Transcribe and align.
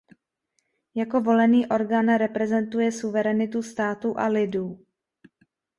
Jako 0.95 1.21
volený 1.21 1.67
orgán 1.67 2.15
reprezentuje 2.15 2.91
suverenitu 2.91 3.61
státu 3.63 4.17
a 4.19 4.27
lidu. 4.27 4.85